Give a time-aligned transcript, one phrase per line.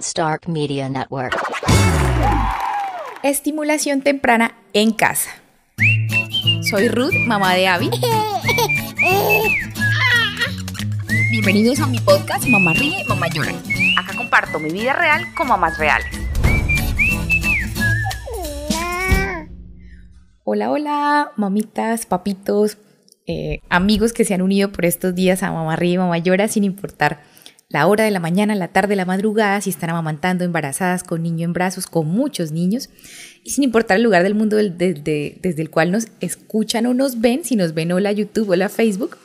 [0.00, 1.34] Stark Media Network.
[3.22, 5.30] Estimulación temprana en casa.
[6.68, 7.90] Soy Ruth, mamá de Abby.
[11.30, 13.52] Bienvenidos a mi podcast Mamá Ríe, Mamá Llora.
[13.98, 16.06] Acá comparto mi vida real con mamás reales.
[20.44, 22.76] Hola, hola, mamitas, papitos,
[23.26, 26.64] eh, amigos que se han unido por estos días a Mamá Ríe, Mamá Llora, sin
[26.64, 27.22] importar
[27.72, 31.46] la hora de la mañana, la tarde, la madrugada, si están amamantando, embarazadas, con niño
[31.46, 32.90] en brazos, con muchos niños,
[33.42, 37.44] y sin importar el lugar del mundo desde, el cual nos escuchan o nos ven,
[37.44, 39.16] si nos ven o la YouTube o la Facebook.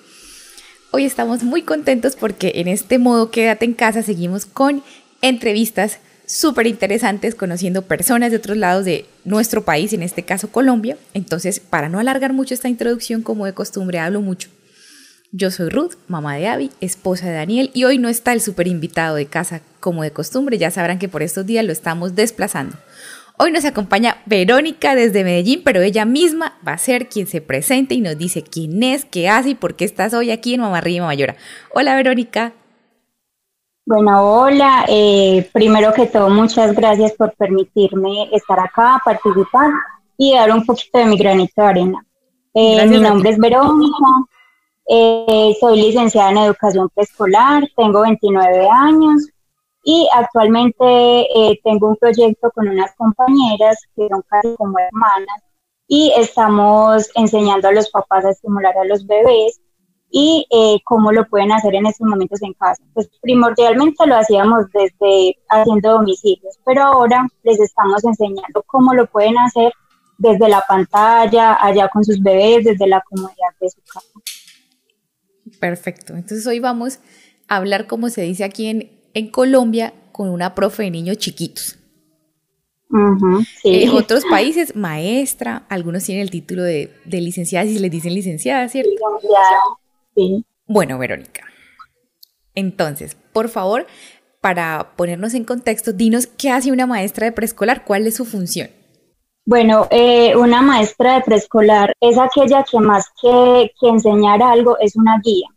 [0.91, 4.81] Hoy estamos muy contentos porque en este modo Quédate en casa seguimos con
[5.22, 10.98] entrevistas súper interesantes, conociendo personas de otros lados de nuestro país, en este caso Colombia.
[11.14, 14.50] Entonces, para no alargar mucho esta introducción, como de costumbre hablo mucho,
[15.31, 18.67] yo soy Ruth, mamá de Abby, esposa de Daniel, y hoy no está el super
[18.67, 22.77] invitado de casa como de costumbre, ya sabrán que por estos días lo estamos desplazando.
[23.40, 27.94] Hoy nos acompaña Verónica desde Medellín, pero ella misma va a ser quien se presente
[27.94, 30.81] y nos dice quién es, qué hace y por qué estás hoy aquí en Mamá
[30.81, 31.14] Ríe Mamá
[31.72, 32.53] Hola Verónica.
[33.86, 34.86] Bueno, hola.
[34.88, 39.70] Eh, primero que todo, muchas gracias por permitirme estar acá, participar
[40.17, 42.05] y dar un poquito de mi granito de arena.
[42.55, 44.08] Eh, mi nombre es Verónica,
[44.89, 49.27] eh, soy licenciada en educación preescolar, tengo 29 años
[49.83, 55.43] y actualmente eh, tengo un proyecto con unas compañeras que son casi como hermanas
[55.88, 59.59] y estamos enseñando a los papás a estimular a los bebés
[60.09, 62.81] y eh, cómo lo pueden hacer en estos momentos en casa.
[62.93, 69.38] Pues primordialmente lo hacíamos desde haciendo domicilios, pero ahora les estamos enseñando cómo lo pueden
[69.38, 69.73] hacer
[70.17, 74.36] desde la pantalla, allá con sus bebés, desde la comodidad de su casa.
[75.59, 76.13] Perfecto.
[76.13, 77.00] Entonces hoy vamos
[77.47, 81.77] a hablar, como se dice aquí en, en Colombia, con una profe de niños chiquitos.
[83.64, 88.92] En otros países, maestra, algunos tienen el título de, licenciada, si les dicen licenciada, ¿cierto?
[90.15, 90.45] Sí.
[90.65, 91.43] Bueno, Verónica.
[92.55, 93.87] Entonces, por favor,
[94.42, 98.70] para ponernos en contexto, dinos qué hace una maestra de preescolar, cuál es su función.
[99.47, 104.97] Bueno, eh, una maestra de preescolar es aquella que más que, que, enseñar algo es
[104.97, 105.47] una guía.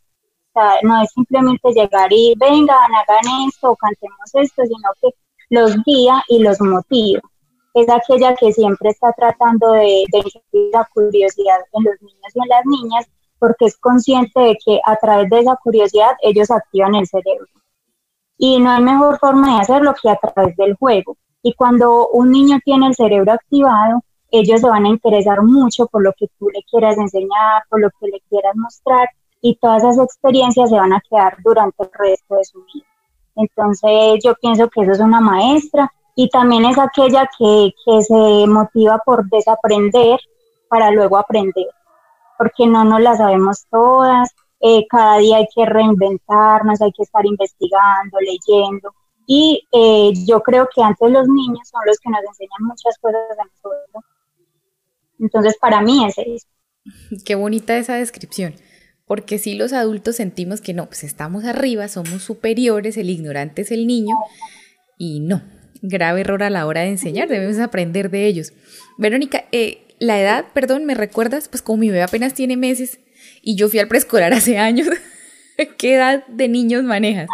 [0.84, 5.08] No es simplemente llegar y vengan, hagan esto, cantemos esto, sino que
[5.48, 7.20] los guía y los motiva.
[7.74, 10.22] Es aquella que siempre está tratando de, de
[10.72, 13.06] la curiosidad en los niños y en las niñas,
[13.40, 17.48] porque es consciente de que a través de esa curiosidad ellos activan el cerebro.
[18.38, 22.30] Y no hay mejor forma de hacerlo que a través del juego y cuando un
[22.30, 26.48] niño tiene el cerebro activado, ellos se van a interesar mucho por lo que tú
[26.50, 29.08] le quieras enseñar, por lo que le quieras mostrar
[29.40, 32.86] y todas esas experiencias se van a quedar durante el resto de su vida.
[33.36, 37.72] Entonces yo pienso que eso es una maestra y también es aquella que,
[38.02, 40.20] se motiva por desaprender
[40.68, 41.68] para luego aprender,
[42.36, 44.30] porque no nos la sabemos todas,
[44.60, 48.92] eh, cada día hay que reinventarnos, hay que estar investigando, leyendo,
[49.32, 53.20] y eh, yo creo que antes los niños son los que nos enseñan muchas cosas
[53.38, 54.04] a nosotros.
[55.20, 56.48] Entonces, para mí es eso.
[57.24, 58.56] Qué bonita esa descripción.
[59.06, 63.70] Porque si los adultos sentimos que no, pues estamos arriba, somos superiores, el ignorante es
[63.70, 64.16] el niño.
[64.98, 65.42] Y no,
[65.80, 68.52] grave error a la hora de enseñar, debemos aprender de ellos.
[68.98, 71.48] Verónica, eh, la edad, perdón, ¿me recuerdas?
[71.48, 72.98] Pues como mi bebé apenas tiene meses
[73.42, 74.88] y yo fui al preescolar hace años,
[75.78, 77.28] ¿qué edad de niños manejas?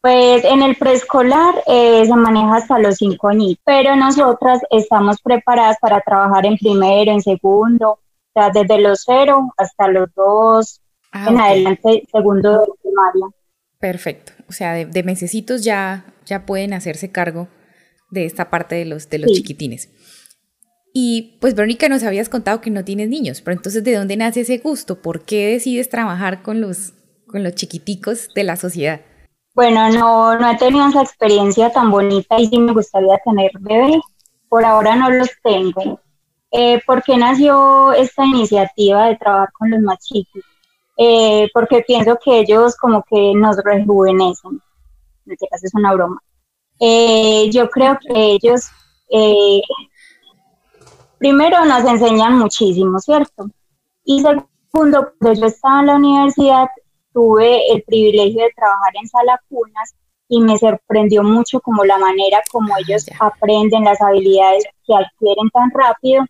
[0.00, 5.76] Pues en el preescolar eh, se maneja hasta los cinco años, pero nosotras estamos preparadas
[5.80, 8.00] para trabajar en primero, en segundo, o
[8.32, 10.80] sea, desde los cero hasta los dos,
[11.12, 13.26] ah, en adelante, segundo de primaria.
[13.78, 17.48] Perfecto, o sea, de, de, mesecitos ya, ya pueden hacerse cargo
[18.10, 19.90] de esta parte de los, de los chiquitines.
[20.94, 24.40] Y pues Verónica nos habías contado que no tienes niños, pero entonces ¿de dónde nace
[24.40, 25.02] ese gusto?
[25.02, 26.94] ¿Por qué decides trabajar con los,
[27.26, 29.02] con los chiquiticos de la sociedad?
[29.54, 34.00] Bueno, no, no he tenido esa experiencia tan bonita y sí me gustaría tener bebé.
[34.48, 36.00] Por ahora no los tengo.
[36.52, 40.42] Eh, ¿Por qué nació esta iniciativa de trabajar con los más chicos?
[40.96, 44.60] Eh, porque pienso que ellos como que nos rejuvenecen.
[45.26, 46.20] En este caso es una broma.
[46.78, 48.68] Eh, yo creo que ellos,
[49.10, 49.60] eh,
[51.18, 53.50] primero, nos enseñan muchísimo, ¿cierto?
[54.04, 56.68] Y segundo, cuando yo estaba en la universidad,
[57.12, 59.94] tuve el privilegio de trabajar en sala cunas
[60.28, 65.70] y me sorprendió mucho como la manera como ellos aprenden las habilidades que adquieren tan
[65.72, 66.24] rápido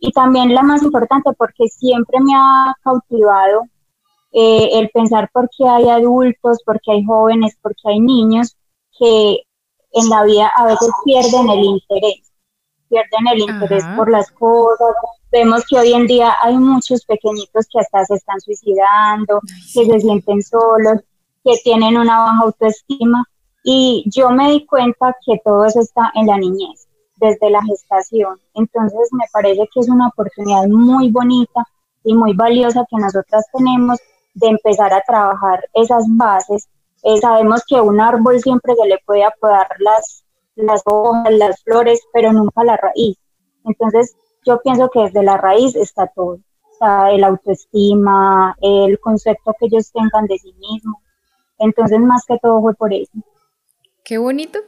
[0.00, 3.64] y también la más importante porque siempre me ha cautivado
[4.32, 8.56] eh, el pensar por qué hay adultos, por qué hay jóvenes, por qué hay niños
[8.98, 9.42] que
[9.92, 12.32] en la vida a veces pierden el interés,
[12.88, 14.94] pierden el interés por las cosas.
[15.34, 19.40] Vemos que hoy en día hay muchos pequeñitos que hasta se están suicidando,
[19.74, 21.00] que se sienten solos,
[21.42, 23.24] que tienen una baja autoestima.
[23.64, 26.86] Y yo me di cuenta que todo eso está en la niñez,
[27.16, 28.38] desde la gestación.
[28.54, 31.64] Entonces me parece que es una oportunidad muy bonita
[32.04, 33.98] y muy valiosa que nosotras tenemos
[34.34, 36.68] de empezar a trabajar esas bases.
[37.02, 40.22] Eh, sabemos que un árbol siempre se le puede apodar las,
[40.54, 43.18] las hojas, las flores, pero nunca la raíz.
[43.64, 44.14] Entonces,
[44.44, 46.40] yo pienso que desde la raíz está todo.
[46.72, 50.96] Está el autoestima, el concepto que ellos tengan de sí mismos.
[51.58, 53.12] Entonces, más que todo fue por eso.
[54.04, 54.58] Qué bonito.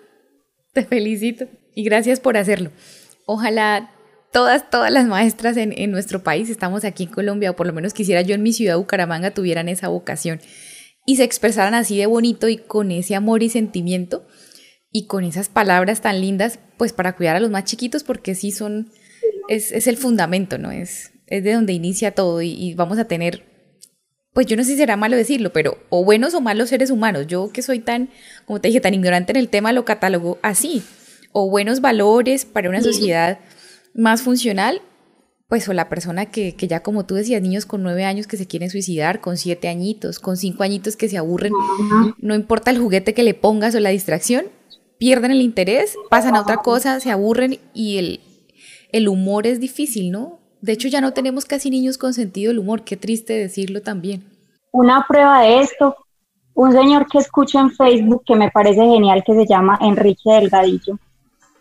[0.72, 2.70] Te felicito y gracias por hacerlo.
[3.26, 3.90] Ojalá
[4.32, 7.72] todas, todas las maestras en, en, nuestro país, estamos aquí en Colombia, o por lo
[7.72, 10.40] menos quisiera yo en mi ciudad, Bucaramanga, tuvieran esa vocación
[11.06, 14.26] y se expresaran así de bonito y con ese amor y sentimiento
[14.90, 18.50] y con esas palabras tan lindas, pues para cuidar a los más chiquitos, porque sí
[18.50, 18.90] son,
[19.48, 20.70] es, es el fundamento, ¿no?
[20.70, 23.44] Es, es de donde inicia todo y, vamos a tener
[24.32, 27.26] pues yo no sé si será malo decirlo, pero o buenos o malos seres humanos.
[27.26, 28.10] Yo que soy tan,
[28.44, 30.82] como te dije, tan ignorante en el tema, lo catalogo así.
[31.32, 33.38] O buenos valores para una sociedad
[33.94, 34.82] más funcional,
[35.48, 38.36] pues o la persona que, que, ya como tú decías, niños con nueve años que
[38.36, 41.54] se quieren suicidar, con siete añitos, con cinco añitos que se aburren,
[42.18, 44.48] no importa el juguete que le pongas o la distracción,
[44.98, 48.20] pierden el interés, pasan a otra cosa, se aburren y el,
[48.96, 50.38] el humor es difícil, ¿no?
[50.60, 54.24] De hecho ya no tenemos casi niños con sentido del humor, qué triste decirlo también.
[54.72, 55.96] Una prueba de esto,
[56.54, 60.98] un señor que escucho en Facebook que me parece genial que se llama Enrique Delgadillo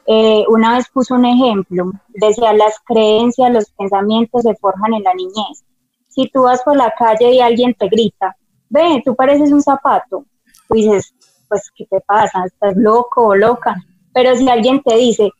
[0.07, 5.13] eh, una vez puso un ejemplo, decía, las creencias, los pensamientos se forjan en la
[5.15, 5.63] niñez.
[6.07, 8.35] Si tú vas por la calle y alguien te grita,
[8.69, 10.25] ve, tú pareces un zapato,
[10.67, 11.13] tú dices,
[11.49, 12.45] pues, ¿qué te pasa?
[12.45, 13.75] ¿Estás loco o loca?
[14.13, 15.31] Pero si alguien te dice,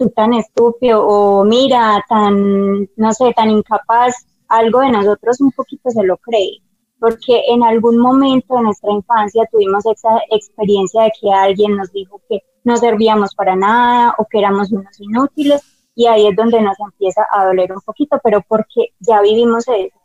[0.00, 5.90] tú tan estúpido o mira, tan, no sé, tan incapaz, algo de nosotros un poquito
[5.90, 6.62] se lo cree
[7.00, 12.20] porque en algún momento de nuestra infancia tuvimos esa experiencia de que alguien nos dijo
[12.28, 15.62] que no servíamos para nada o que éramos unos inútiles
[15.94, 19.96] y ahí es donde nos empieza a doler un poquito, pero porque ya vivimos eso.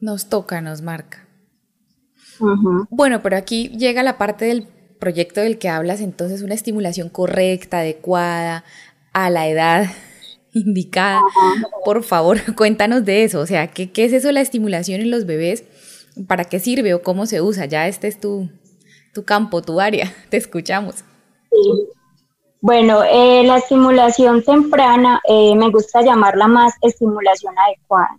[0.00, 1.26] Nos toca, nos marca.
[2.90, 4.66] Bueno, pero aquí llega la parte del
[5.00, 8.64] proyecto del que hablas, entonces una estimulación correcta, adecuada,
[9.12, 9.86] a la edad
[10.52, 11.20] indicada.
[11.84, 13.40] Por favor, cuéntanos de eso.
[13.40, 15.64] O sea, ¿qué, ¿qué, es eso la estimulación en los bebés?
[16.28, 17.66] ¿Para qué sirve o cómo se usa?
[17.66, 18.48] Ya este es tu,
[19.12, 20.12] tu campo, tu área.
[20.28, 20.96] Te escuchamos.
[21.50, 21.88] Sí.
[22.62, 28.18] Bueno, eh, la estimulación temprana eh, me gusta llamarla más estimulación adecuada,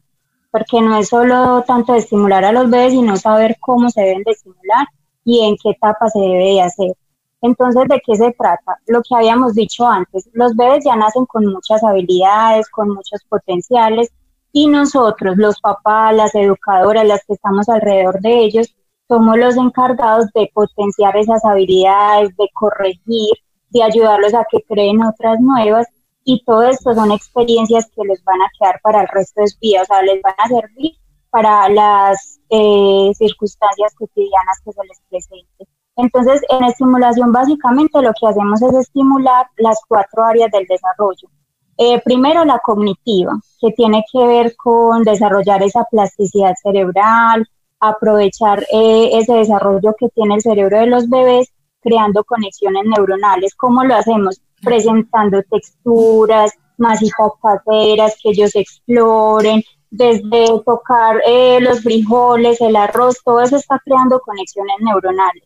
[0.49, 4.31] porque no es solo tanto estimular a los bebés, sino saber cómo se deben de
[4.31, 4.87] estimular
[5.25, 6.93] y en qué etapa se debe de hacer.
[7.41, 8.77] Entonces, ¿de qué se trata?
[8.87, 14.11] Lo que habíamos dicho antes, los bebés ya nacen con muchas habilidades, con muchos potenciales,
[14.53, 18.75] y nosotros, los papás, las educadoras, las que estamos alrededor de ellos,
[19.07, 23.33] somos los encargados de potenciar esas habilidades, de corregir,
[23.69, 25.87] de ayudarlos a que creen otras nuevas,
[26.23, 29.57] y todo esto son experiencias que les van a quedar para el resto de su
[29.59, 30.93] vida, o sea, les van a servir
[31.31, 35.67] para las eh, circunstancias cotidianas que se les presenten.
[35.95, 41.29] Entonces, en estimulación básicamente lo que hacemos es estimular las cuatro áreas del desarrollo.
[41.77, 47.47] Eh, primero, la cognitiva, que tiene que ver con desarrollar esa plasticidad cerebral,
[47.79, 53.55] aprovechar eh, ese desarrollo que tiene el cerebro de los bebés, creando conexiones neuronales.
[53.55, 54.41] ¿Cómo lo hacemos?
[54.61, 63.41] Presentando texturas, masitas caseras que ellos exploren, desde tocar eh, los frijoles, el arroz, todo
[63.41, 65.43] eso está creando conexiones neuronales.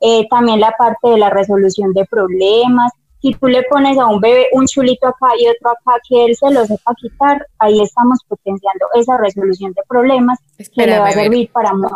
[0.00, 2.90] Eh, también la parte de la resolución de problemas.
[3.20, 6.34] Si tú le pones a un bebé un chulito acá y otro acá que él
[6.34, 11.12] se lo sepa quitar, ahí estamos potenciando esa resolución de problemas que le va a
[11.12, 11.94] servir para mucho.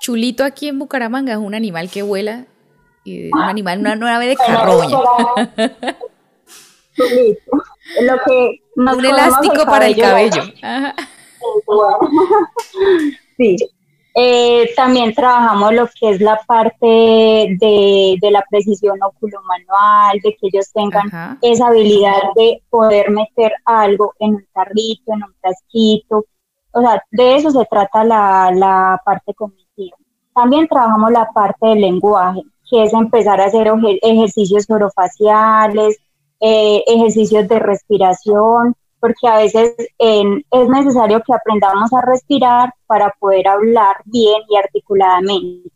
[0.00, 2.46] Chulito aquí en Bucaramanga es un animal que vuela,
[3.04, 4.98] y un animal, una nave de carroña.
[6.96, 7.50] Chulito.
[8.00, 10.42] Lo que un elástico para el cabello.
[13.36, 13.56] Sí,
[14.16, 20.70] eh, también trabajamos lo que es la parte de, la precisión oculomanual, de que ellos
[20.72, 26.26] tengan esa habilidad de poder meter algo en un tarrito, en un casquito.
[26.70, 29.96] O sea, de eso se trata la, parte cognitiva.
[30.32, 33.68] También trabajamos la parte del lenguaje, que es empezar a hacer
[34.00, 35.98] ejercicios orofaciales,
[36.38, 43.46] eh, ejercicios de respiración, porque a veces es necesario que aprendamos a respirar para poder
[43.48, 45.68] hablar bien y articuladamente.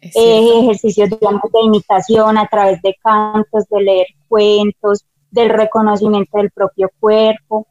[0.00, 6.90] eh, ejercicios de imitación a través de cantos, de leer cuentos, del reconocimiento del propio
[6.98, 7.68] cuerpo.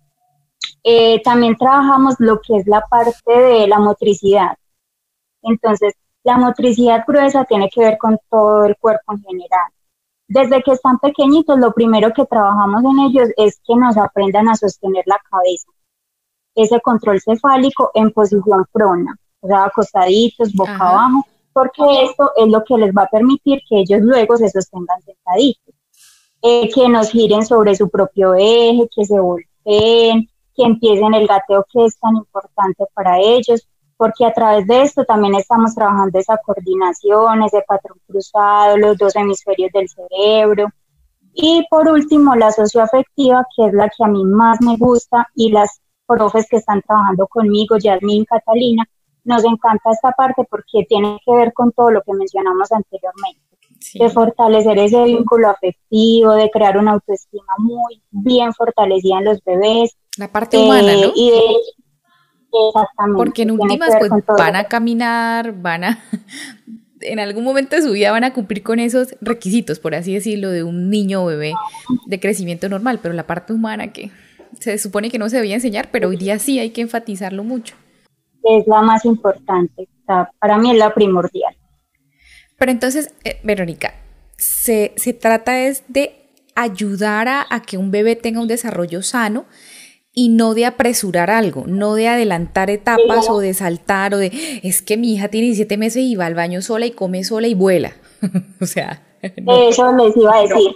[0.81, 4.55] Eh, también trabajamos lo que es la parte de la motricidad.
[5.41, 9.71] Entonces, la motricidad gruesa tiene que ver con todo el cuerpo en general.
[10.33, 14.55] Desde que están pequeñitos, lo primero que trabajamos en ellos es que nos aprendan a
[14.55, 15.67] sostener la cabeza.
[16.55, 22.63] Ese control cefálico en posición prona, o sea, acostaditos, boca abajo, porque esto es lo
[22.63, 25.75] que les va a permitir que ellos luego se sostengan sentaditos.
[26.41, 31.65] Eh, que nos giren sobre su propio eje, que se volteen, que empiecen el gateo
[31.69, 33.67] que es tan importante para ellos,
[34.01, 39.15] porque a través de esto también estamos trabajando esa coordinación, ese patrón cruzado, los dos
[39.15, 40.69] hemisferios del cerebro.
[41.35, 45.51] Y por último, la socioafectiva, que es la que a mí más me gusta, y
[45.51, 48.89] las profes que están trabajando conmigo, Yasmin, Catalina,
[49.23, 53.39] nos encanta esta parte porque tiene que ver con todo lo que mencionamos anteriormente,
[53.93, 59.95] de fortalecer ese vínculo afectivo, de crear una autoestima muy bien fortalecida en los bebés.
[60.17, 61.13] La parte humana, ¿no?
[61.15, 61.80] Eh, exactamente.
[63.15, 65.99] Porque en últimas pues van a caminar, van a
[67.01, 70.49] en algún momento de su vida van a cumplir con esos requisitos, por así decirlo,
[70.49, 71.53] de un niño o bebé
[72.05, 74.11] de crecimiento normal, pero la parte humana que
[74.59, 77.75] se supone que no se debía enseñar, pero hoy día sí hay que enfatizarlo mucho
[78.43, 79.87] es la más importante.
[80.39, 81.55] para mí es la primordial.
[82.57, 83.95] Pero entonces, eh, Verónica,
[84.37, 86.15] se, trata es de
[86.55, 89.45] ayudar a, que un bebé tenga un desarrollo sano
[90.13, 94.31] y no de apresurar algo, no de adelantar etapas o de saltar o de,
[94.63, 97.47] es que mi hija tiene 17 meses y va al baño sola y come sola
[97.47, 97.93] y vuela.
[98.61, 99.01] o sea...
[99.21, 100.71] Eso les iba a decir.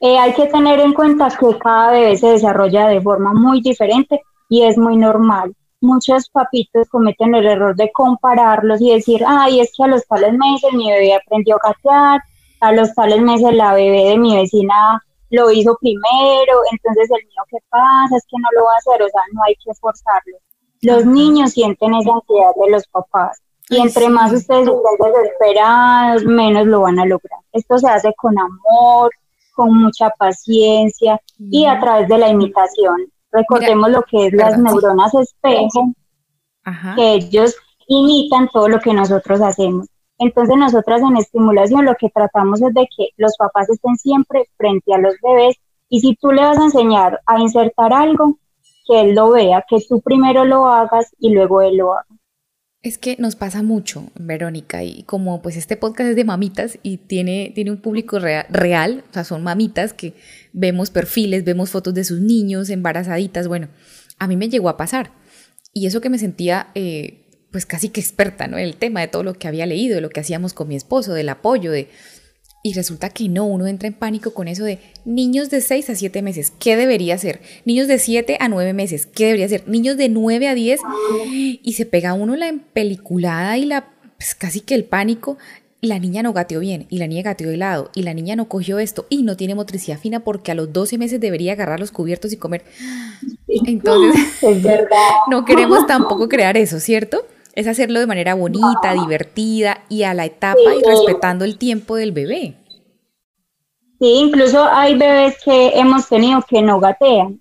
[0.00, 4.20] Eh, hay que tener en cuenta que cada bebé se desarrolla de forma muy diferente
[4.48, 9.72] y es muy normal muchos papitos cometen el error de compararlos y decir, ay, es
[9.76, 12.20] que a los tales meses mi bebé aprendió a gatear,
[12.60, 17.42] a los tales meses la bebé de mi vecina lo hizo primero, entonces el mío
[17.50, 20.38] qué pasa, es que no lo va a hacer, o sea, no hay que forzarlo.
[20.82, 26.66] Los niños sienten esa ansiedad de los papás y entre más ustedes estén desesperados, menos
[26.66, 27.40] lo van a lograr.
[27.52, 29.10] Esto se hace con amor,
[29.54, 33.10] con mucha paciencia y a través de la imitación.
[33.32, 35.92] Recordemos lo que es las neuronas espejo,
[36.94, 37.56] que ellos
[37.88, 39.88] imitan todo lo que nosotros hacemos.
[40.18, 44.94] Entonces nosotras en estimulación lo que tratamos es de que los papás estén siempre frente
[44.94, 45.56] a los bebés
[45.88, 48.38] y si tú le vas a enseñar a insertar algo,
[48.86, 52.06] que él lo vea, que tú primero lo hagas y luego él lo haga.
[52.82, 56.98] Es que nos pasa mucho, Verónica, y como pues este podcast es de mamitas y
[56.98, 60.14] tiene, tiene un público real, o sea, son mamitas que
[60.52, 63.68] vemos perfiles, vemos fotos de sus niños embarazaditas, bueno,
[64.18, 65.10] a mí me llegó a pasar.
[65.72, 68.58] Y eso que me sentía eh, pues casi que experta, ¿no?
[68.58, 71.14] El tema de todo lo que había leído, de lo que hacíamos con mi esposo,
[71.14, 71.88] del apoyo, de...
[72.62, 75.94] Y resulta que no, uno entra en pánico con eso de niños de 6 a
[75.94, 77.40] 7 meses, ¿qué debería ser?
[77.64, 79.68] Niños de 7 a 9 meses, ¿qué debería ser?
[79.68, 80.80] Niños de 9 a 10
[81.30, 85.36] y se pega uno la empeliculada y la pues casi que el pánico
[85.86, 88.48] la niña no gateó bien, y la niña gateó de lado, y la niña no
[88.48, 91.90] cogió esto, y no tiene motricidad fina porque a los 12 meses debería agarrar los
[91.90, 92.64] cubiertos y comer.
[93.46, 94.20] Entonces,
[95.30, 97.24] no queremos tampoco crear eso, ¿cierto?
[97.56, 102.12] Es hacerlo de manera bonita, divertida y a la etapa y respetando el tiempo del
[102.12, 102.54] bebé.
[103.98, 107.40] Sí, incluso hay bebés que hemos tenido que no gatean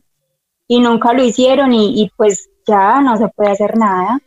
[0.67, 4.19] y nunca lo hicieron y, y pues ya no se puede hacer nada.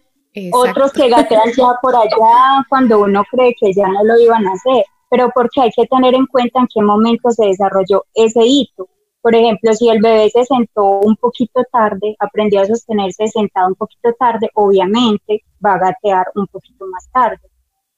[0.53, 4.53] Otros que gatean ya por allá cuando uno cree que ya no lo iban a
[4.53, 8.89] hacer, pero porque hay que tener en cuenta en qué momento se desarrolló ese hito.
[9.29, 13.75] Por ejemplo, si el bebé se sentó un poquito tarde, aprendió a sostenerse sentado un
[13.75, 17.43] poquito tarde, obviamente va a gatear un poquito más tarde.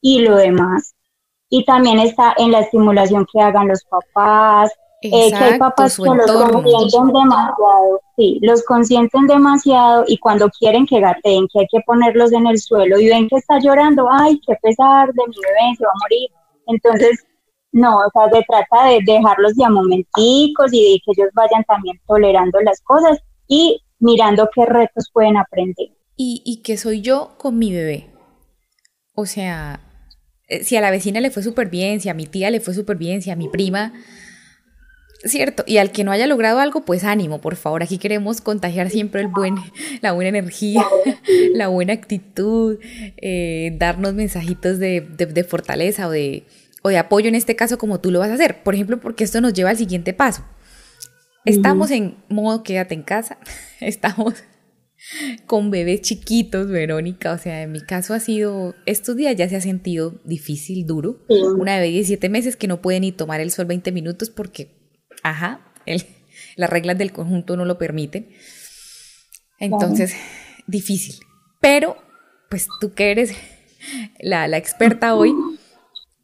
[0.00, 0.92] Y lo demás.
[1.48, 4.72] Y también está en la estimulación que hagan los papás,
[5.02, 10.84] eh, que hay papás que los consienten demasiado, sí, los consienten demasiado y cuando quieren
[10.84, 14.40] que gateen, que hay que ponerlos en el suelo y ven que está llorando, ay,
[14.44, 16.28] qué pesar de mi bebé, se va a morir.
[16.66, 17.24] Entonces,
[17.72, 22.00] no, o sea, se trata de dejarlos ya momenticos y de que ellos vayan también
[22.06, 25.88] tolerando las cosas y mirando qué retos pueden aprender.
[26.16, 28.10] ¿Y, y qué soy yo con mi bebé?
[29.14, 29.80] O sea,
[30.48, 32.74] eh, si a la vecina le fue súper bien, si a mi tía le fue
[32.74, 33.92] súper bien, si a mi prima
[35.22, 37.82] Cierto, y al que no haya logrado algo, pues ánimo, por favor.
[37.82, 39.56] Aquí queremos contagiar siempre el buen,
[40.00, 40.82] la buena energía,
[41.54, 42.78] la buena actitud,
[43.18, 46.44] eh, darnos mensajitos de, de, fortaleza o de,
[46.82, 48.62] o de apoyo en este caso como tú lo vas a hacer.
[48.62, 50.44] Por ejemplo, porque esto nos lleva al siguiente paso.
[51.44, 53.38] Estamos en modo quédate en casa,
[53.80, 54.34] estamos
[55.46, 57.32] con bebés chiquitos, Verónica.
[57.32, 61.24] O sea, en mi caso ha sido, estos días ya se ha sentido difícil, duro.
[61.28, 64.76] Una bebé de 17 meses que no puede ni tomar el sol 20 minutos porque,
[65.22, 65.72] ajá,
[66.56, 68.28] las reglas del conjunto no lo permiten.
[69.58, 70.14] Entonces,
[70.66, 71.16] difícil.
[71.60, 71.96] Pero,
[72.48, 73.34] pues tú que eres
[74.18, 75.34] la, la experta hoy,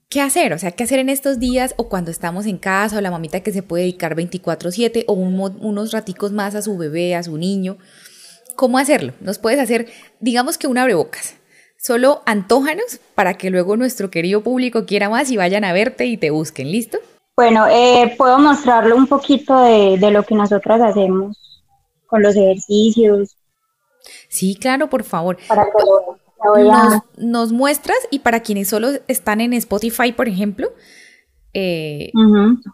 [0.08, 0.52] ¿qué hacer?
[0.52, 3.40] O sea, ¿qué hacer en estos días o cuando estamos en casa o la mamita
[3.40, 7.78] que se puede dedicar 24/7 o unos raticos más a su bebé, a su niño?
[8.54, 9.12] ¿Cómo hacerlo?
[9.20, 9.88] Nos puedes hacer,
[10.20, 11.36] digamos que un abrebocas.
[11.78, 16.16] Solo antójanos para que luego nuestro querido público quiera más y vayan a verte y
[16.16, 16.72] te busquen.
[16.72, 16.98] ¿Listo?
[17.36, 21.36] Bueno, eh, puedo mostrarle un poquito de, de lo que nosotras hacemos
[22.06, 23.36] con los ejercicios.
[24.28, 25.36] Sí, claro, por favor.
[25.46, 25.70] Para que
[27.19, 30.71] nos, muestras y para quienes solo están en Spotify, por ejemplo,
[31.55, 32.12] eh,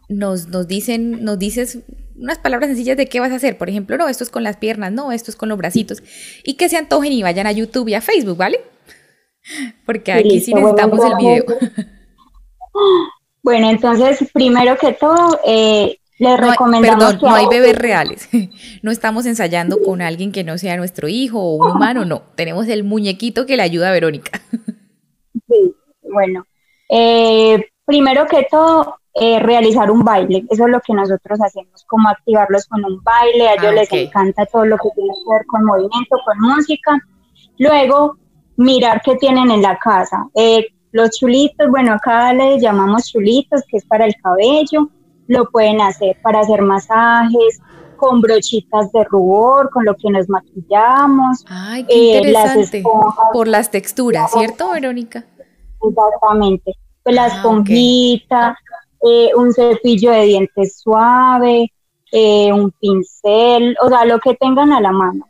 [0.09, 1.81] nos, nos dicen, nos dices
[2.17, 3.59] unas palabras sencillas de qué vas a hacer.
[3.59, 6.03] Por ejemplo, no, esto es con las piernas, no, esto es con los bracitos.
[6.45, 8.61] Y que se antojen y vayan a YouTube y a Facebook, ¿vale?
[9.87, 11.45] Porque aquí sí necesitamos el video.
[13.43, 18.29] Bueno, entonces, primero que todo, eh, les no, perdón, no hay bebés reales.
[18.83, 22.23] No estamos ensayando con alguien que no sea nuestro hijo o un humano, no.
[22.35, 24.41] Tenemos el muñequito que le ayuda a Verónica.
[25.49, 26.45] Sí, bueno.
[26.89, 30.45] Eh, primero que todo, eh, realizar un baile.
[30.51, 33.49] Eso es lo que nosotros hacemos, como activarlos con un baile.
[33.49, 36.99] A ellos ah, les encanta todo lo que tiene que ver con movimiento, con música.
[37.59, 38.17] Luego,
[38.57, 40.29] mirar qué tienen en la casa.
[40.35, 44.91] Eh, los chulitos, bueno, acá les llamamos chulitos, que es para el cabello
[45.33, 47.61] lo pueden hacer para hacer masajes,
[47.97, 51.45] con brochitas de rubor, con lo que nos maquillamos.
[51.49, 52.83] Ay, qué eh, interesante.
[53.33, 55.25] Por las texturas, ¿cierto, Verónica?
[55.81, 56.73] Exactamente.
[57.03, 58.59] Pues la ah, esponjita,
[59.03, 61.73] eh, un cepillo de dientes suave,
[62.13, 65.27] eh, un pincel, o sea, lo que tengan a la mano.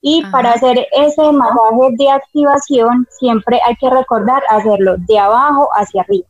[0.00, 6.02] Y para hacer ese masaje de activación, siempre hay que recordar hacerlo de abajo hacia
[6.02, 6.28] arriba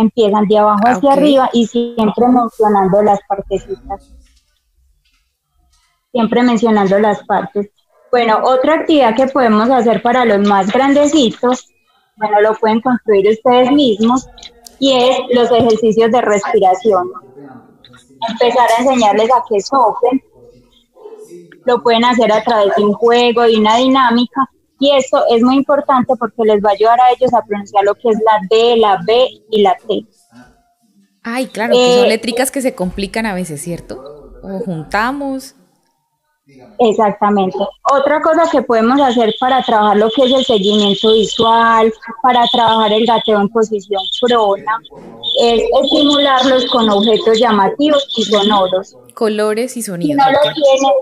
[0.00, 4.14] empiezan de abajo hacia arriba y siempre mencionando las partecitas.
[6.12, 7.70] Siempre mencionando las partes.
[8.10, 11.68] Bueno, otra actividad que podemos hacer para los más grandecitos,
[12.16, 14.26] bueno, lo pueden construir ustedes mismos,
[14.78, 17.10] y es los ejercicios de respiración.
[18.30, 20.22] Empezar a enseñarles a que soplen.
[21.64, 24.48] Lo pueden hacer a través de un juego, de una dinámica,
[24.80, 27.94] y esto es muy importante porque les va a ayudar a ellos a pronunciar lo
[27.94, 30.06] que es la D, la B y la T.
[31.22, 34.40] Ay, claro, que son eh, létricas que se complican a veces, ¿cierto?
[34.42, 35.54] O juntamos.
[36.78, 37.58] Exactamente.
[37.92, 42.92] Otra cosa que podemos hacer para trabajar lo que es el seguimiento visual, para trabajar
[42.92, 44.78] el gateo en posición prona,
[45.42, 48.96] es estimularlos con objetos llamativos y sonoros.
[49.18, 50.10] Colores y sonidos.
[50.10, 50.92] Si no, lo tienen,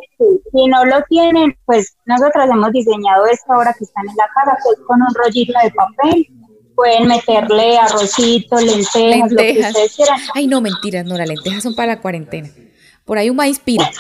[0.50, 4.56] si no lo tienen, pues nosotros hemos diseñado esta ahora que están en la casa,
[4.64, 6.26] pues con un rollito de papel.
[6.74, 10.18] Pueden meterle arrocito, lentejas, lo que ustedes quieran.
[10.34, 12.48] Ay, no, mentiras, no, las lentejas son para la cuarentena.
[13.04, 13.84] Por ahí un maíz pira.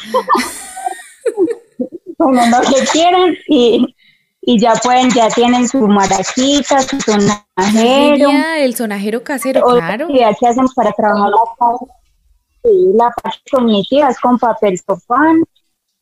[2.16, 3.94] como lo que quieran y,
[4.40, 8.30] y ya pueden, ya tienen su maracita, su sonajero.
[8.56, 10.08] el sonajero casero, claro.
[10.08, 11.36] ¿Qué hacemos para trabajar la
[12.66, 15.44] parte, la parte cognitiva es con papel sofán.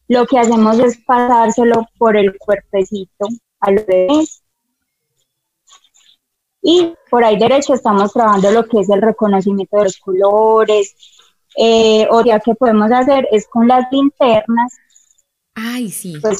[0.09, 3.27] Lo que hacemos es pasárselo por el cuerpecito
[3.61, 4.43] a los bebés.
[6.63, 10.95] Y por ahí derecho estamos trabajando lo que es el reconocimiento de los colores.
[11.57, 14.73] Eh, otra que podemos hacer es con las linternas
[15.55, 16.19] Ay, sí.
[16.21, 16.39] Pues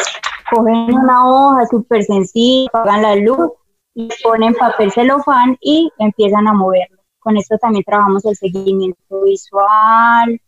[0.51, 3.53] cogen una hoja súper sencilla, apagan la luz,
[3.95, 6.94] y ponen papel celofán y empiezan a moverlo.
[7.25, 10.41] Con esto también trabajamos el seguimiento visual.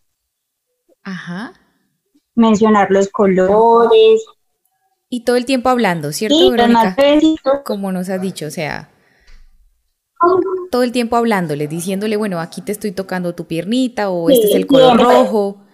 [1.03, 1.55] Ajá.
[2.35, 4.23] Mencionar los colores.
[5.09, 6.95] Y todo el tiempo hablando, ¿cierto, Verónica?
[7.65, 8.91] Como nos has dicho, o sea,
[10.71, 14.55] todo el tiempo hablándole, diciéndole, bueno, aquí te estoy tocando tu piernita o este es
[14.55, 15.65] el color rojo.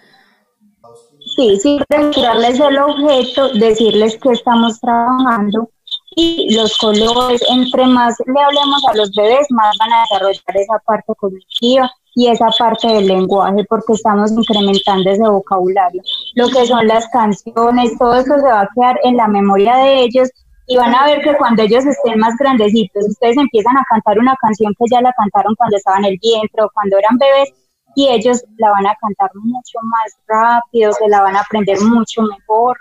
[1.35, 5.69] Sí, sí, retirarles el objeto, decirles que estamos trabajando
[6.17, 10.79] y los colores, entre más le hablemos a los bebés, más van a desarrollar esa
[10.87, 16.03] parte cognitiva y esa parte del lenguaje porque estamos incrementando ese vocabulario.
[16.35, 20.03] Lo que son las canciones, todo eso se va a quedar en la memoria de
[20.03, 20.29] ellos
[20.67, 24.37] y van a ver que cuando ellos estén más grandecitos, ustedes empiezan a cantar una
[24.41, 27.53] canción que ya la cantaron cuando estaban en el vientre o cuando eran bebés,
[27.95, 32.23] y ellos la van a cantar mucho más rápido, se la van a aprender mucho
[32.23, 32.79] mejor.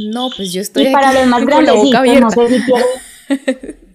[0.00, 0.88] No, pues yo estoy.
[0.88, 2.88] Y para los más grandes, no sé si quieren.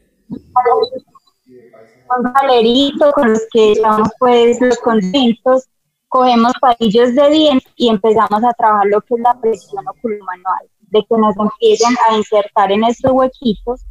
[2.18, 5.68] un galerito con los que llevamos pues los contentos
[6.08, 11.00] cogemos palillos de dientes y empezamos a trabajar lo que es la presión oculomanual, de
[11.02, 13.82] que nos empiecen a insertar en estos huequitos,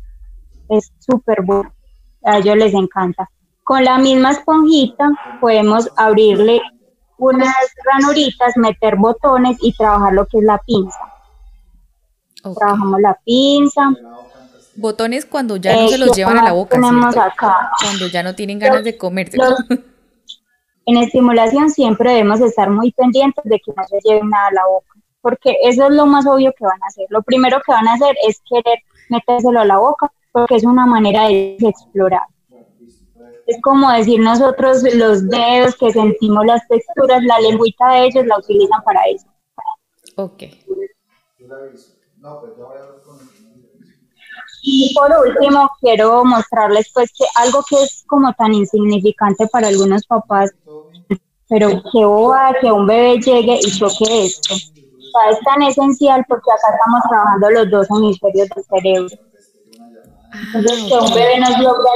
[0.71, 1.73] es súper bueno,
[2.25, 3.31] a ellos les encanta.
[3.64, 6.62] Con la misma esponjita podemos abrirle
[7.19, 10.99] unas ranuritas, meter botones y trabajar lo que es la pinza.
[12.54, 13.90] Trabajamos la pinza.
[14.76, 16.76] Botones cuando ya no se los llevan a la boca.
[16.76, 17.70] Tenemos acá.
[17.82, 19.30] Cuando ya no tienen ganas de comer.
[20.87, 24.66] en estimulación siempre debemos estar muy pendientes de que no se lleven nada a la
[24.66, 27.06] boca, porque eso es lo más obvio que van a hacer.
[27.09, 28.78] Lo primero que van a hacer es querer
[29.09, 32.22] metérselo a la boca, porque es una manera de explorar.
[33.46, 38.38] Es como decir nosotros los dedos que sentimos las texturas, la lengüita de ellos la
[38.38, 39.26] utilizan para eso.
[40.16, 40.42] Ok.
[44.62, 50.05] Y por último, quiero mostrarles pues que algo que es como tan insignificante para algunos
[50.07, 50.51] papás,
[51.49, 54.55] pero que boba que un bebé llegue y toque esto.
[54.55, 59.17] O es tan esencial porque acá estamos trabajando los dos hemisferios del cerebro.
[60.33, 61.91] Entonces, que un bebé nos logre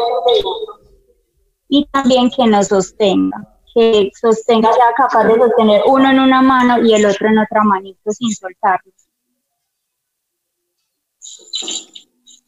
[1.68, 3.36] y también que nos sostenga,
[3.74, 7.62] que sostenga, sea capaz de sostener uno en una mano y el otro en otra
[7.62, 8.92] manito sin soltarlo.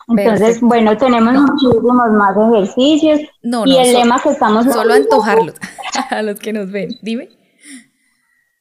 [0.08, 5.54] Entonces, bueno, tenemos muchísimos más ejercicios y el lema que estamos solo antojarlos
[6.10, 6.98] a los que nos ven.
[7.02, 7.28] Dime.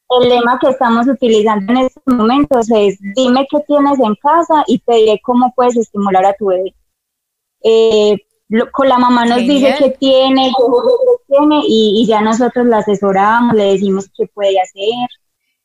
[0.10, 4.80] El lema que estamos utilizando en estos momentos es dime qué tienes en casa y
[4.80, 6.76] te diré cómo puedes estimular a tu bebé.
[7.64, 8.18] Eh,
[8.74, 13.56] con la mamá nos dice qué tiene, qué tiene y, y ya nosotros la asesoramos,
[13.56, 15.08] le decimos qué puede hacer.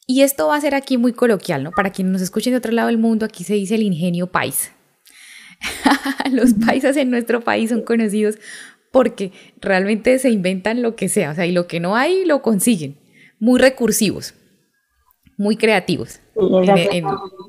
[0.06, 1.72] Y esto va a ser aquí muy coloquial, ¿no?
[1.72, 4.70] Para quienes nos escuchen de otro lado del mundo, aquí se dice el ingenio país.
[6.32, 8.38] Los paisas en nuestro país son conocidos
[8.90, 12.42] porque realmente se inventan lo que sea, o sea, y lo que no hay lo
[12.42, 12.96] consiguen.
[13.38, 14.34] Muy recursivos,
[15.36, 16.20] muy creativos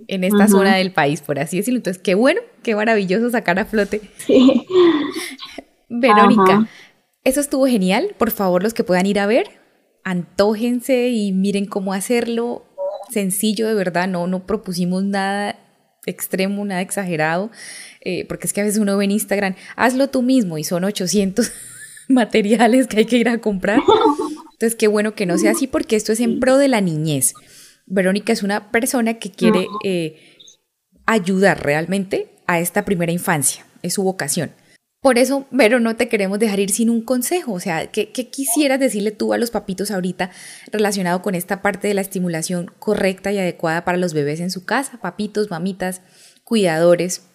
[0.08, 1.78] en, esta zona del país, por así decirlo.
[1.78, 4.02] Entonces, qué bueno, qué maravilloso sacar a flote.
[5.89, 6.67] Verónica,
[7.24, 8.13] eso estuvo genial.
[8.17, 9.48] Por favor, los que puedan ir a ver,
[10.04, 12.65] antójense y miren cómo hacerlo.
[13.10, 15.66] Sencillo, de verdad, no, no propusimos nada
[16.08, 17.52] extremo, nada exagerado,
[18.02, 20.84] eh, porque es que a veces uno ve en Instagram, hazlo tú mismo y son
[20.84, 21.52] 800
[22.08, 23.80] materiales que hay que ir a comprar.
[24.54, 27.36] Entonces, qué bueno que no sea así porque esto es en pro de la niñez.
[27.86, 30.38] Verónica es una persona que quiere eh,
[31.06, 34.52] ayudar realmente a esta primera infancia, es su vocación.
[34.99, 37.53] Por eso, Vero, no te queremos dejar ir sin un consejo.
[37.53, 40.31] O sea, ¿qué, quisieras decirle tú a los papitos ahorita
[40.71, 44.65] relacionado con esta parte de la estimulación correcta y adecuada para los bebés en su
[44.65, 44.99] casa?
[44.99, 46.01] Papitos, mamitas,
[46.43, 47.29] cuidadores.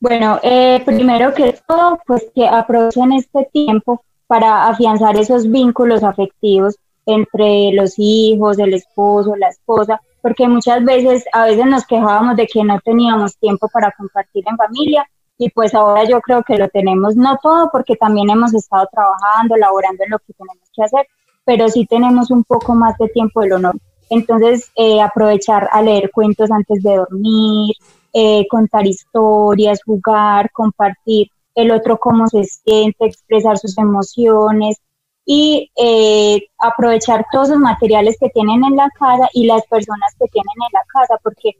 [0.00, 6.76] Bueno, eh, primero que todo, pues que aprovechen este tiempo para afianzar esos vínculos afectivos
[7.06, 12.46] entre los hijos, el esposo, la esposa, porque muchas veces, a veces nos quejábamos de
[12.46, 16.68] que no teníamos tiempo para compartir en familia y pues ahora yo creo que lo
[16.68, 21.06] tenemos, no todo porque también hemos estado trabajando, laborando en lo que tenemos que hacer,
[21.44, 23.76] pero sí tenemos un poco más de tiempo del honor.
[24.10, 27.74] Entonces, eh, aprovechar a leer cuentos antes de dormir,
[28.12, 34.76] eh, contar historias, jugar, compartir el otro cómo se siente, expresar sus emociones
[35.24, 40.26] y eh, aprovechar todos los materiales que tienen en la casa y las personas que
[40.32, 41.52] tienen en la casa, porque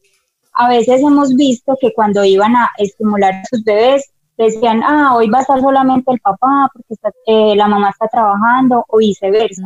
[0.59, 5.31] a veces hemos visto que cuando iban a estimular a sus bebés, decían, ah, hoy
[5.31, 6.95] va a estar solamente el papá porque
[7.27, 9.63] eh, la mamá está trabajando o viceversa.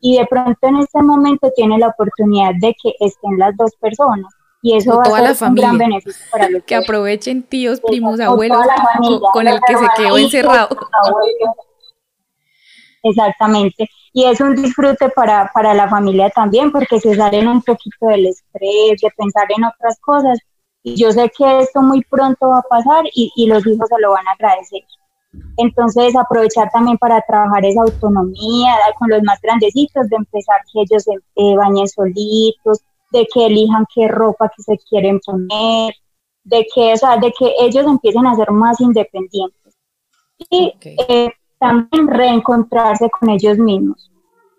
[0.00, 4.30] Y de pronto en este momento tiene la oportunidad de que estén las dos personas.
[4.60, 8.58] Y eso va a ser un gran beneficio para los Que aprovechen tíos, primos, abuelos,
[9.32, 10.68] con el que se quedó encerrado.
[13.02, 13.88] Exactamente.
[14.16, 18.24] Y es un disfrute para, para la familia también, porque se salen un poquito del
[18.24, 20.38] estrés, de pensar en otras cosas.
[20.82, 24.00] Y yo sé que esto muy pronto va a pasar y, y los hijos se
[24.00, 24.80] lo van a agradecer.
[25.58, 31.02] Entonces, aprovechar también para trabajar esa autonomía con los más grandecitos, de empezar que ellos
[31.02, 32.80] se eh, bañen solitos,
[33.12, 35.92] de que elijan qué ropa que se quieren poner,
[36.42, 39.76] de que, o sea, de que ellos empiecen a ser más independientes.
[40.38, 44.10] Y eh, también reencontrarse con ellos mismos.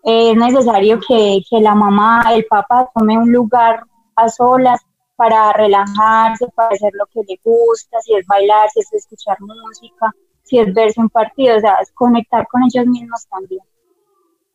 [0.03, 3.83] Es necesario que, que la mamá, el papá tome un lugar
[4.15, 4.81] a solas
[5.15, 10.13] para relajarse, para hacer lo que le gusta, si es bailar, si es escuchar música,
[10.43, 13.61] si es verse un partido, o sea, es conectar con ellos mismos también.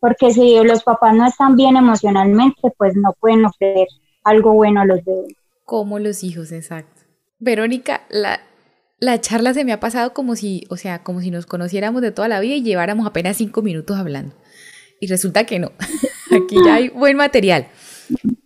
[0.00, 3.88] Porque si los papás no están bien emocionalmente, pues no pueden ofrecer
[4.24, 5.34] algo bueno a los bebés.
[5.64, 7.02] Como los hijos, exacto.
[7.38, 8.40] Verónica, la,
[9.02, 12.12] la charla se me ha pasado como si, o sea, como si nos conociéramos de
[12.12, 14.36] toda la vida y lleváramos apenas cinco minutos hablando.
[15.00, 15.72] Y resulta que no.
[16.30, 17.66] Aquí ya hay buen material.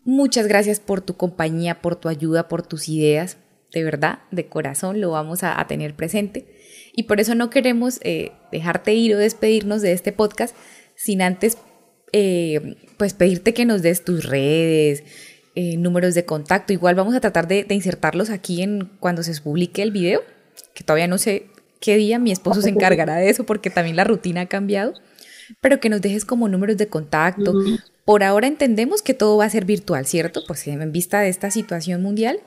[0.03, 3.37] Muchas gracias por tu compañía, por tu ayuda, por tus ideas.
[3.75, 6.47] De verdad, de corazón lo vamos a, tener presente.
[6.95, 10.57] Y por eso no queremos eh, dejarte ir o despedirnos de este podcast
[10.95, 11.59] sin antes
[12.15, 15.05] eh, pues pedirte que nos des tus redes,
[15.55, 16.73] eh, números de contacto.
[16.73, 20.23] Igual vamos a tratar de, insertarlos aquí en cuando se publique el video,
[20.77, 21.47] que todavía no sé
[21.81, 24.93] qué día mi esposo se encargará de eso porque también la rutina ha cambiado,
[25.63, 27.55] pero que nos dejes como números de contacto.
[28.05, 30.43] Por ahora entendemos que todo va a ser virtual, ¿cierto?
[30.47, 32.41] Pues en vista de esta situación mundial.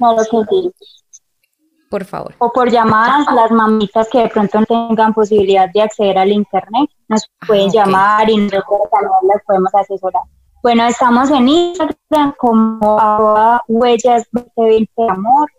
[1.89, 2.35] Por favor.
[2.37, 6.87] O por llamadas, las mamitas que de pronto no tengan posibilidad de acceder al internet,
[7.07, 10.21] nos ah, pueden llamar y nosotros también las podemos asesorar.
[10.61, 15.49] Bueno, estamos en Instagram como huellas 2020 amor.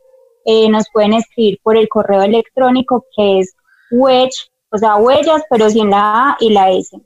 [0.44, 3.54] Eh, nos pueden escribir por el correo electrónico que es
[3.90, 6.98] wedge, o sea, huellas, pero sin la A y la S.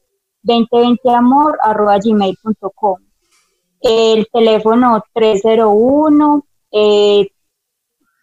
[0.45, 2.99] 2020amor arroba gmail.com.
[3.81, 7.29] El teléfono 301, eh,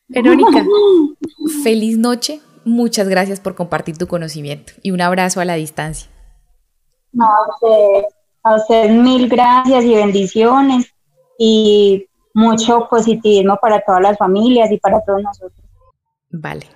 [0.09, 0.65] Verónica,
[1.63, 2.41] feliz noche.
[2.65, 6.09] Muchas gracias por compartir tu conocimiento y un abrazo a la distancia.
[7.13, 7.29] No,
[8.45, 10.87] a usted mil gracias y bendiciones
[11.39, 15.62] y mucho positivismo para todas las familias y para todos nosotros.
[16.33, 16.67] Vale.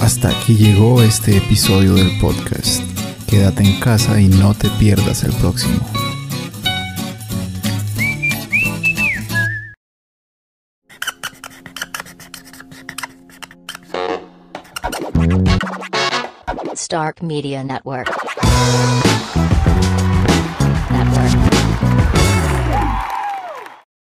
[0.00, 2.82] Hasta aquí llegó este episodio del podcast.
[3.28, 5.78] Quédate en casa y no te pierdas el próximo.
[16.74, 19.09] Stark Media Network.